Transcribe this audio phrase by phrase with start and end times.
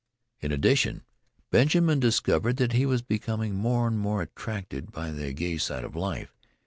[0.39, 1.03] In addition,
[1.51, 5.95] Benjamin discovered that he was becoming more and more attracted by the gay side of
[5.95, 6.35] life.